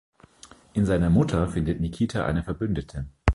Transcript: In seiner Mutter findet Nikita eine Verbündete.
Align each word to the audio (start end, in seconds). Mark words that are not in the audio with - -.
In 0.73 0.87
seiner 0.87 1.11
Mutter 1.11 1.47
findet 1.49 1.79
Nikita 1.79 2.25
eine 2.25 2.41
Verbündete. 2.43 3.05